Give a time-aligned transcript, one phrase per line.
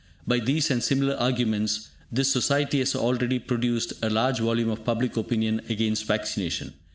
[0.25, 5.15] By these and similar arguments, this society has already produced a large volume of public
[5.15, 6.73] opinion against vaccination.